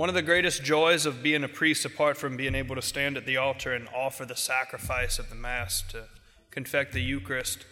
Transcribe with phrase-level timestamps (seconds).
[0.00, 3.18] One of the greatest joys of being a priest, apart from being able to stand
[3.18, 6.04] at the altar and offer the sacrifice of the Mass to
[6.50, 7.66] confect the Eucharist,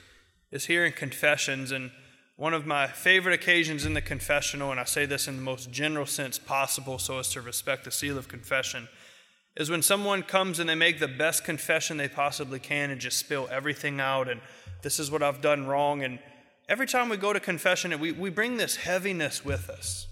[0.51, 1.73] is hearing confessions.
[1.73, 1.91] And
[2.37, 5.71] one of my favorite occasions in the confessional, and I say this in the most
[5.71, 8.89] general sense possible so as to respect the seal of confession,
[9.57, 13.17] is when someone comes and they make the best confession they possibly can and just
[13.17, 14.43] spill everything out and
[14.83, 16.03] this is what I've done wrong.
[16.03, 16.19] And
[16.69, 20.09] every time we go to confession, we, we bring this heaviness with us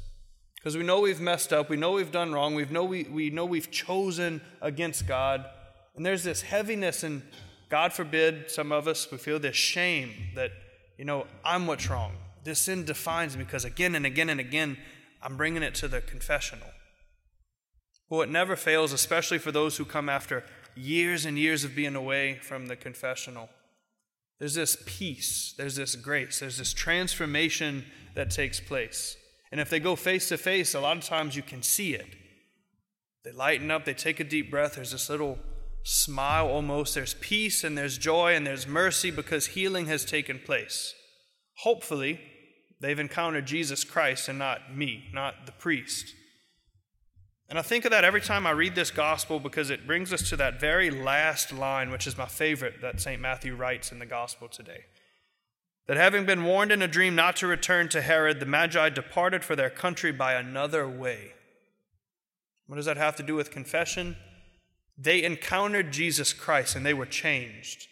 [0.66, 3.30] because we know we've messed up, we know we've done wrong, we know, we, we
[3.30, 5.46] know we've chosen against God.
[5.94, 7.22] And there's this heaviness, and
[7.68, 10.50] God forbid, some of us, we feel this shame that,
[10.98, 12.14] you know, I'm what's wrong.
[12.42, 14.76] This sin defines me because again and again and again,
[15.22, 16.66] I'm bringing it to the confessional.
[18.10, 20.42] Well, it never fails, especially for those who come after
[20.74, 23.50] years and years of being away from the confessional.
[24.40, 27.84] There's this peace, there's this grace, there's this transformation
[28.16, 29.16] that takes place.
[29.50, 32.16] And if they go face to face, a lot of times you can see it.
[33.24, 35.38] They lighten up, they take a deep breath, there's this little
[35.86, 36.94] smile almost.
[36.94, 40.94] There's peace and there's joy and there's mercy because healing has taken place.
[41.58, 42.20] Hopefully,
[42.80, 46.12] they've encountered Jesus Christ and not me, not the priest.
[47.48, 50.28] And I think of that every time I read this gospel because it brings us
[50.30, 53.22] to that very last line, which is my favorite that St.
[53.22, 54.86] Matthew writes in the gospel today.
[55.86, 59.44] That having been warned in a dream not to return to Herod, the Magi departed
[59.44, 61.32] for their country by another way.
[62.66, 64.16] What does that have to do with confession?
[64.98, 67.86] They encountered Jesus Christ and they were changed.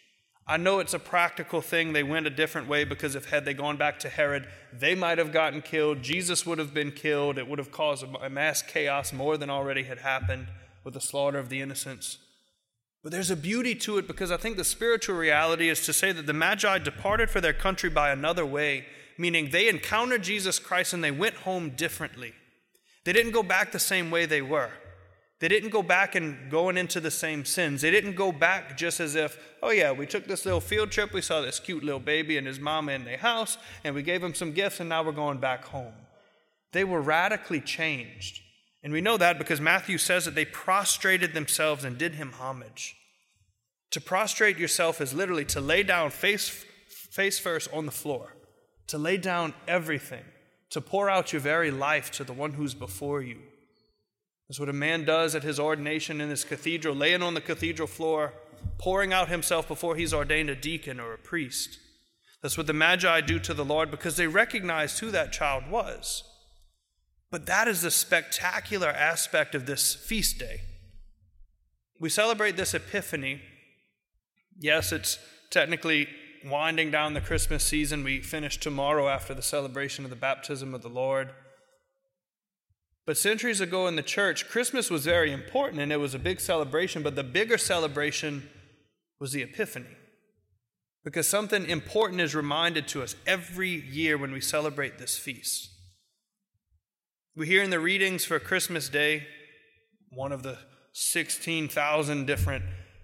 [0.47, 1.93] I know it's a practical thing.
[1.93, 5.17] They went a different way because if had they gone back to Herod, they might
[5.17, 6.03] have gotten killed.
[6.03, 7.39] Jesus would have been killed.
[7.39, 10.47] It would have caused a mass chaos more than already had happened
[10.83, 12.19] with the slaughter of the innocents.
[13.05, 16.11] But there's a beauty to it because I think the spiritual reality is to say
[16.11, 20.91] that the Magi departed for their country by another way, meaning they encountered Jesus Christ
[20.91, 22.33] and they went home differently.
[23.03, 24.71] They didn't go back the same way they were.
[25.39, 27.83] They didn't go back and going into the same sins.
[27.83, 31.13] They didn't go back just as if, oh yeah, we took this little field trip,
[31.13, 34.23] we saw this cute little baby and his mama in their house, and we gave
[34.23, 35.93] him some gifts, and now we're going back home.
[36.71, 38.41] They were radically changed.
[38.85, 42.95] And we know that because Matthew says that they prostrated themselves and did him homage.
[43.89, 48.35] To prostrate yourself is literally to lay down face, face first on the floor,
[48.85, 50.23] to lay down everything,
[50.69, 53.39] to pour out your very life to the one who's before you.
[54.47, 57.87] That's what a man does at his ordination in his cathedral, laying on the cathedral
[57.87, 58.33] floor,
[58.77, 61.79] pouring out himself before he's ordained a deacon or a priest.
[62.43, 66.23] That's what the Magi do to the Lord because they recognized who that child was.
[67.35, 70.61] But that is the spectacular aspect of this feast day.
[71.99, 73.41] We celebrate this Epiphany.
[74.57, 75.19] Yes, it's
[75.49, 76.07] technically
[76.45, 78.05] winding down the Christmas season.
[78.05, 81.31] We finish tomorrow after the celebration of the baptism of the Lord.
[83.05, 86.39] But centuries ago in the church, Christmas was very important and it was a big
[86.39, 88.49] celebration, but the bigger celebration
[89.19, 89.97] was the Epiphany.
[91.03, 95.73] Because something important is reminded to us every year when we celebrate this feast.
[97.37, 99.27] We hear in the readings for Christmas Day,
[100.09, 100.57] one of the
[100.93, 102.63] 16,000 different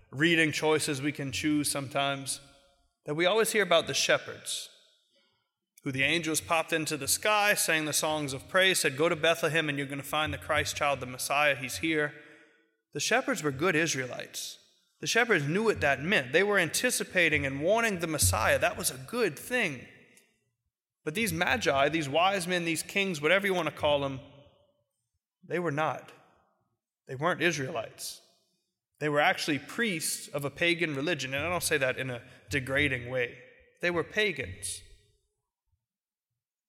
[0.10, 2.40] reading choices we can choose sometimes,
[3.06, 4.70] that we always hear about the shepherds
[5.84, 9.18] who the angels popped into the sky, sang the songs of praise, said, Go to
[9.18, 11.54] Bethlehem and you're going to find the Christ child, the Messiah.
[11.54, 12.14] He's here.
[12.94, 14.58] The shepherds were good Israelites.
[15.02, 16.32] The shepherds knew what that meant.
[16.32, 18.60] They were anticipating and wanting the Messiah.
[18.60, 19.82] That was a good thing.
[21.04, 24.20] But these magi, these wise men, these kings, whatever you want to call them,
[25.48, 26.12] they were not.
[27.08, 28.22] They weren't Israelites.
[29.00, 31.34] They were actually priests of a pagan religion.
[31.34, 33.36] And I don't say that in a degrading way.
[33.82, 34.82] They were pagans.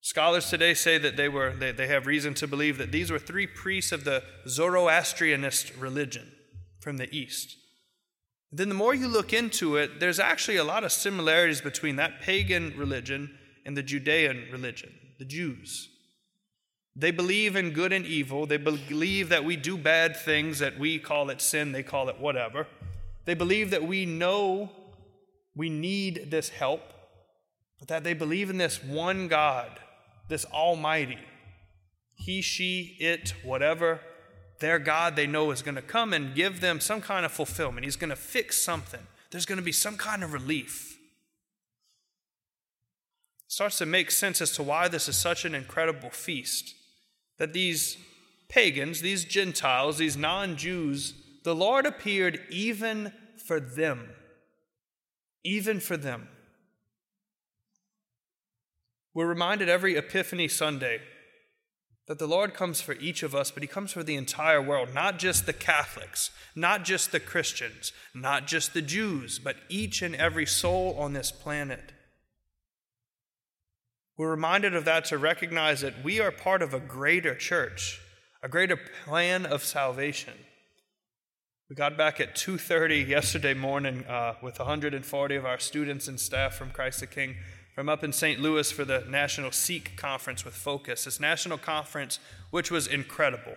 [0.01, 3.19] Scholars today say that they, were, they, they have reason to believe that these were
[3.19, 6.31] three priests of the Zoroastrianist religion
[6.79, 7.55] from the East.
[8.51, 12.21] Then, the more you look into it, there's actually a lot of similarities between that
[12.21, 15.89] pagan religion and the Judean religion, the Jews.
[16.95, 18.45] They believe in good and evil.
[18.45, 22.19] They believe that we do bad things, that we call it sin, they call it
[22.19, 22.67] whatever.
[23.25, 24.69] They believe that we know
[25.55, 26.81] we need this help,
[27.79, 29.79] but that they believe in this one God
[30.29, 31.19] this Almighty.
[32.15, 33.99] He, she, it, whatever,
[34.59, 37.85] their God they know is going to come and give them some kind of fulfillment.
[37.85, 39.01] He's going to fix something.
[39.31, 40.92] There's going to be some kind of relief.
[43.53, 46.73] Starts to make sense as to why this is such an incredible feast.
[47.37, 47.97] That these
[48.49, 51.13] pagans, these Gentiles, these non Jews,
[51.43, 53.13] the Lord appeared even
[53.45, 54.09] for them.
[55.43, 56.29] Even for them.
[59.13, 61.01] We're reminded every Epiphany Sunday
[62.07, 64.95] that the Lord comes for each of us, but He comes for the entire world,
[64.95, 70.15] not just the Catholics, not just the Christians, not just the Jews, but each and
[70.15, 71.92] every soul on this planet.
[74.15, 77.99] We're reminded of that to recognize that we are part of a greater church,
[78.43, 80.33] a greater plan of salvation.
[81.67, 86.53] We got back at 2:30 yesterday morning uh, with 140 of our students and staff
[86.53, 87.37] from Christ the King
[87.73, 88.39] from up in St.
[88.39, 91.05] Louis for the National Seek Conference with Focus.
[91.05, 92.19] This national conference,
[92.51, 93.55] which was incredible.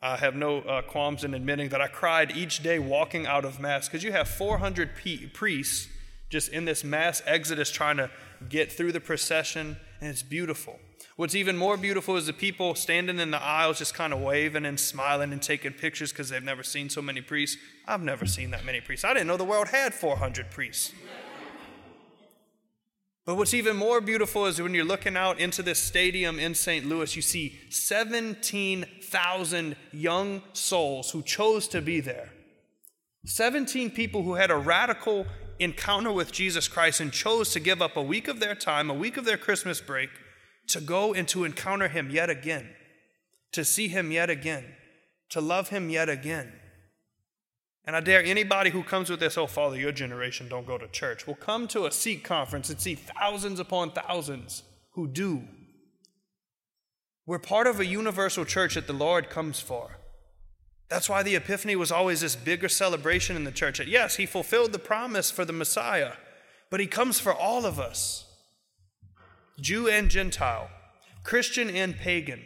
[0.00, 3.58] I have no uh, qualms in admitting that I cried each day walking out of
[3.58, 5.88] Mass because you have 400 p- priests
[6.30, 8.10] just in this mass exodus trying to
[8.48, 10.78] get through the procession, and it's beautiful.
[11.16, 14.64] What's even more beautiful is the people standing in the aisles just kind of waving
[14.64, 17.56] and smiling and taking pictures because they've never seen so many priests.
[17.86, 19.04] I've never seen that many priests.
[19.04, 20.92] I didn't know the world had 400 priests.
[23.28, 26.86] But what's even more beautiful is when you're looking out into this stadium in St.
[26.86, 32.30] Louis, you see 17,000 young souls who chose to be there.
[33.26, 35.26] 17 people who had a radical
[35.58, 38.94] encounter with Jesus Christ and chose to give up a week of their time, a
[38.94, 40.10] week of their Christmas break,
[40.68, 42.68] to go and to encounter Him yet again,
[43.52, 44.64] to see Him yet again,
[45.30, 46.52] to love Him yet again.
[47.84, 50.88] And I dare anybody who comes with this, oh, Father, your generation don't go to
[50.88, 54.62] church, will come to a Seek conference and see thousands upon thousands
[54.92, 55.44] who do.
[57.24, 59.98] We're part of a universal church that the Lord comes for.
[60.88, 63.78] That's why the Epiphany was always this bigger celebration in the church.
[63.78, 66.12] That yes, He fulfilled the promise for the Messiah,
[66.70, 68.24] but He comes for all of us
[69.60, 70.70] Jew and Gentile,
[71.24, 72.42] Christian and pagan.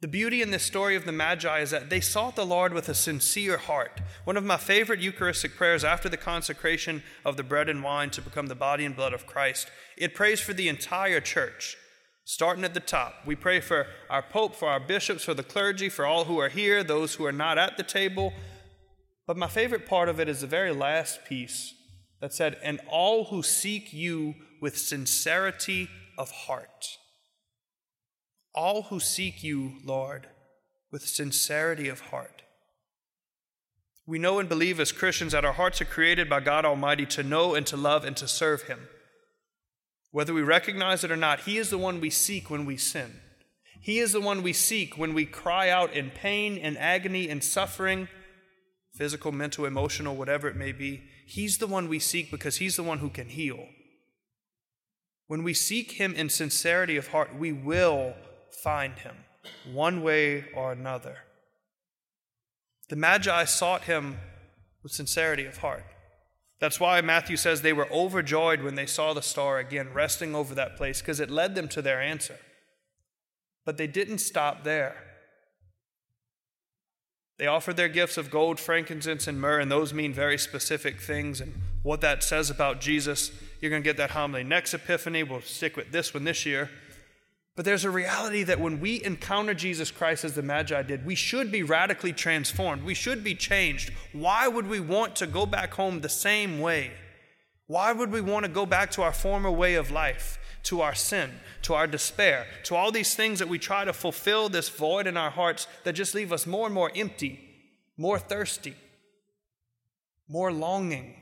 [0.00, 2.90] The beauty in this story of the Magi is that they sought the Lord with
[2.90, 4.02] a sincere heart.
[4.24, 8.20] One of my favorite Eucharistic prayers after the consecration of the bread and wine to
[8.20, 11.78] become the body and blood of Christ, it prays for the entire church.
[12.24, 15.88] Starting at the top, we pray for our Pope, for our bishops, for the clergy,
[15.88, 18.32] for all who are here, those who are not at the table.
[19.26, 21.74] But my favorite part of it is the very last piece
[22.20, 26.98] that said, And all who seek you with sincerity of heart
[28.54, 30.28] all who seek you, Lord,
[30.90, 32.42] with sincerity of heart.
[34.06, 37.22] We know and believe as Christians that our hearts are created by God Almighty to
[37.22, 38.88] know and to love and to serve Him.
[40.14, 43.20] Whether we recognize it or not, He is the one we seek when we sin.
[43.80, 47.42] He is the one we seek when we cry out in pain and agony and
[47.42, 48.06] suffering,
[48.94, 51.02] physical, mental, emotional, whatever it may be.
[51.26, 53.66] He's the one we seek because He's the one who can heal.
[55.26, 58.14] When we seek Him in sincerity of heart, we will
[58.62, 59.16] find him,
[59.72, 61.16] one way or another.
[62.88, 64.18] The Magi sought him
[64.80, 65.84] with sincerity of heart.
[66.64, 70.54] That's why Matthew says they were overjoyed when they saw the star again resting over
[70.54, 72.38] that place, because it led them to their answer.
[73.66, 74.96] But they didn't stop there.
[77.36, 81.38] They offered their gifts of gold, frankincense, and myrrh, and those mean very specific things.
[81.38, 81.52] And
[81.82, 85.22] what that says about Jesus, you're going to get that homily next Epiphany.
[85.22, 86.70] We'll stick with this one this year.
[87.56, 91.14] But there's a reality that when we encounter Jesus Christ as the Magi did, we
[91.14, 92.82] should be radically transformed.
[92.82, 93.92] We should be changed.
[94.12, 96.90] Why would we want to go back home the same way?
[97.66, 100.94] Why would we want to go back to our former way of life, to our
[100.94, 101.30] sin,
[101.62, 105.16] to our despair, to all these things that we try to fulfill this void in
[105.16, 107.40] our hearts that just leave us more and more empty,
[107.96, 108.74] more thirsty,
[110.28, 111.14] more longing,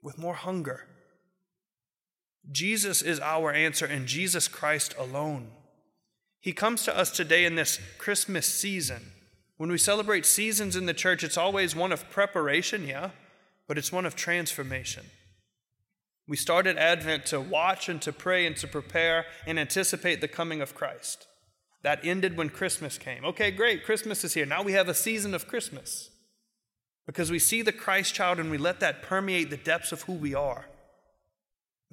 [0.00, 0.86] with more hunger?
[2.50, 5.48] Jesus is our answer, and Jesus Christ alone.
[6.40, 9.12] He comes to us today in this Christmas season.
[9.56, 13.10] When we celebrate seasons in the church, it's always one of preparation, yeah,
[13.66, 15.06] but it's one of transformation.
[16.26, 20.60] We started Advent to watch and to pray and to prepare and anticipate the coming
[20.60, 21.26] of Christ.
[21.82, 23.24] That ended when Christmas came.
[23.24, 24.46] Okay, great, Christmas is here.
[24.46, 26.10] Now we have a season of Christmas
[27.06, 30.14] because we see the Christ child and we let that permeate the depths of who
[30.14, 30.66] we are.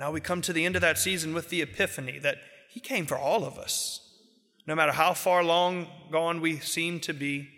[0.01, 3.05] Now we come to the end of that season with the epiphany that He came
[3.05, 3.99] for all of us.
[4.65, 7.49] No matter how far long gone we seem to be,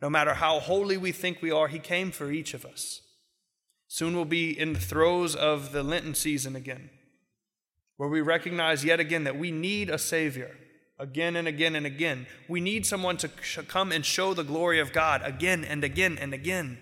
[0.00, 3.02] no matter how holy we think we are, He came for each of us.
[3.88, 6.88] Soon we'll be in the throes of the Lenten season again,
[7.98, 10.56] where we recognize yet again that we need a Savior
[10.98, 12.26] again and again and again.
[12.48, 16.32] We need someone to come and show the glory of God again and again and
[16.32, 16.78] again.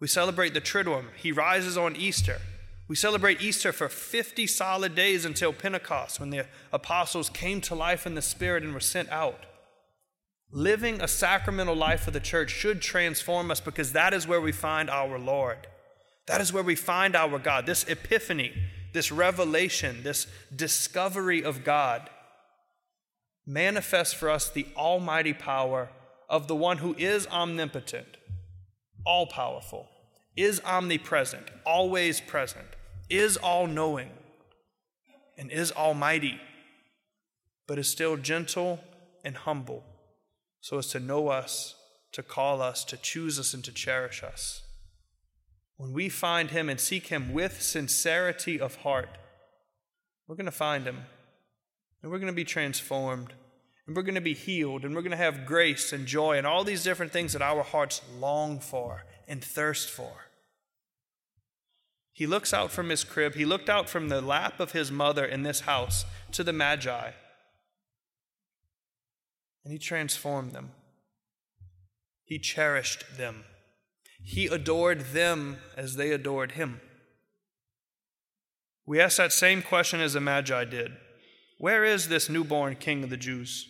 [0.00, 1.04] We celebrate the Triduum.
[1.14, 2.40] He rises on Easter.
[2.86, 8.06] We celebrate Easter for 50 solid days until Pentecost when the apostles came to life
[8.06, 9.46] in the Spirit and were sent out.
[10.50, 14.52] Living a sacramental life for the church should transform us because that is where we
[14.52, 15.66] find our Lord.
[16.26, 17.66] That is where we find our God.
[17.66, 18.52] This epiphany,
[18.92, 22.08] this revelation, this discovery of God
[23.46, 25.90] manifests for us the almighty power
[26.28, 28.16] of the one who is omnipotent,
[29.04, 29.88] all powerful,
[30.36, 32.66] is omnipresent, always present,
[33.08, 34.10] is all knowing,
[35.38, 36.40] and is almighty,
[37.66, 38.80] but is still gentle
[39.24, 39.84] and humble,
[40.60, 41.74] so as to know us,
[42.12, 44.62] to call us, to choose us, and to cherish us.
[45.76, 49.18] When we find Him and seek Him with sincerity of heart,
[50.26, 50.98] we're going to find Him
[52.04, 53.32] and we're going to be transformed
[53.86, 56.46] and we're going to be healed and we're going to have grace and joy and
[56.46, 60.30] all these different things that our hearts long for and thirst for.
[62.12, 65.24] He looks out from his crib, he looked out from the lap of his mother
[65.24, 67.10] in this house to the Magi,
[69.64, 70.70] and he transformed them.
[72.24, 73.44] He cherished them.
[74.22, 76.80] He adored them as they adored him.
[78.86, 80.92] We ask that same question as the Magi did
[81.58, 83.66] Where is this newborn king of the Jews?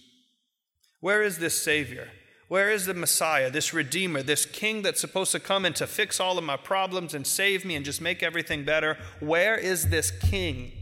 [1.00, 2.11] Where is this Savior?
[2.48, 6.20] Where is the Messiah, this Redeemer, this King that's supposed to come and to fix
[6.20, 8.98] all of my problems and save me and just make everything better?
[9.20, 10.72] Where is this King?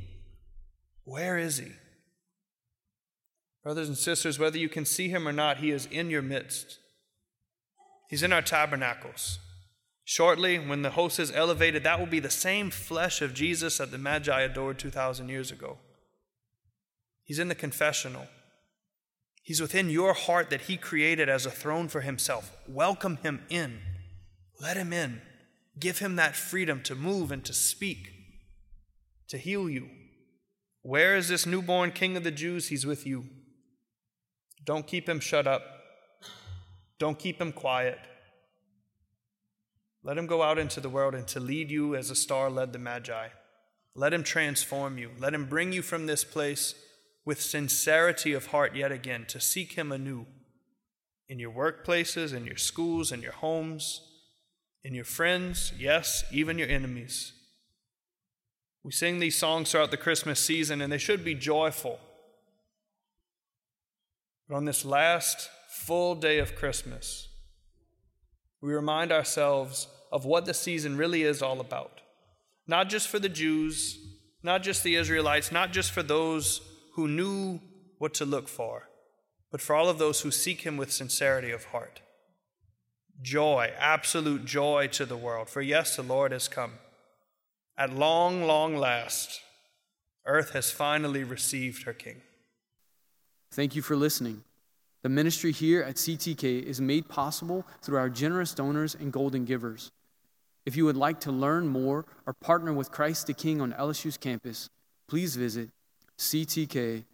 [1.04, 1.72] Where is he?
[3.62, 6.78] Brothers and sisters, whether you can see him or not, he is in your midst.
[8.08, 9.38] He's in our tabernacles.
[10.04, 13.92] Shortly, when the host is elevated, that will be the same flesh of Jesus that
[13.92, 15.78] the Magi adored 2,000 years ago.
[17.22, 18.26] He's in the confessional.
[19.42, 22.56] He's within your heart that He created as a throne for Himself.
[22.68, 23.80] Welcome Him in.
[24.60, 25.20] Let Him in.
[25.78, 28.12] Give Him that freedom to move and to speak,
[29.28, 29.88] to heal you.
[30.82, 32.68] Where is this newborn King of the Jews?
[32.68, 33.26] He's with you.
[34.64, 35.62] Don't keep Him shut up,
[36.98, 37.98] don't keep Him quiet.
[40.04, 42.72] Let Him go out into the world and to lead you as a star led
[42.72, 43.28] the Magi.
[43.94, 45.10] Let Him transform you.
[45.18, 46.74] Let Him bring you from this place
[47.24, 50.26] with sincerity of heart yet again to seek Him anew
[51.28, 54.00] in your workplaces, in your schools, in your homes,
[54.84, 57.32] in your friends, yes, even your enemies.
[58.84, 62.00] We sing these songs throughout the Christmas season, and they should be joyful.
[64.48, 67.28] But on this last full day of Christmas,
[68.60, 72.00] we remind ourselves of what the season really is all about.
[72.66, 73.98] Not just for the Jews,
[74.42, 76.60] not just the Israelites, not just for those
[76.94, 77.60] who knew
[77.98, 78.88] what to look for,
[79.50, 82.00] but for all of those who seek him with sincerity of heart.
[83.20, 85.48] Joy, absolute joy to the world.
[85.48, 86.72] For yes, the Lord has come.
[87.76, 89.40] At long, long last,
[90.26, 92.22] earth has finally received her King.
[93.52, 94.44] Thank you for listening.
[95.02, 99.90] The ministry here at CTK is made possible through our generous donors and golden givers.
[100.64, 104.16] If you would like to learn more or partner with Christ the King on LSU's
[104.16, 104.70] campus,
[105.08, 105.70] please visit
[106.22, 107.04] ctklsu.org.